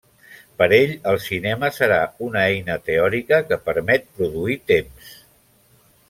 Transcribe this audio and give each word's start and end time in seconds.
Per 0.59 0.67
ell 0.75 0.93
el 1.09 1.17
cinema 1.25 1.67
serà 1.75 1.99
una 2.27 2.41
eina 2.53 2.77
teòrica, 2.87 3.39
que 3.51 3.59
permet 3.67 4.07
produir 4.21 4.57
temps. 4.73 5.13